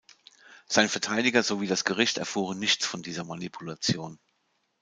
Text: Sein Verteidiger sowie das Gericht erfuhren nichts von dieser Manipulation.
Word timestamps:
Sein 0.67 0.89
Verteidiger 0.89 1.43
sowie 1.43 1.67
das 1.67 1.85
Gericht 1.85 2.17
erfuhren 2.17 2.57
nichts 2.57 2.87
von 2.87 3.03
dieser 3.03 3.23
Manipulation. 3.23 4.17